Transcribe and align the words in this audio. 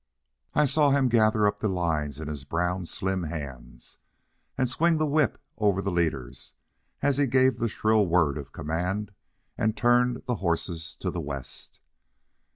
I 0.55 0.65
saw 0.65 0.89
him 0.89 1.09
gather 1.09 1.45
up 1.45 1.59
the 1.59 1.67
lines 1.67 2.19
in 2.19 2.27
his 2.27 2.43
brown, 2.43 2.87
slim 2.87 3.25
hands, 3.25 3.99
and 4.57 4.67
swing 4.67 4.97
the 4.97 5.05
whip 5.05 5.39
over 5.59 5.79
the 5.79 5.91
leaders, 5.91 6.53
as 7.03 7.19
he 7.19 7.27
gave 7.27 7.59
the 7.59 7.69
shrill 7.69 8.07
word 8.07 8.39
of 8.39 8.51
command 8.51 9.11
and 9.59 9.77
turned 9.77 10.23
the 10.25 10.37
horses 10.37 10.95
to 11.01 11.11
the 11.11 11.21
West. 11.21 11.81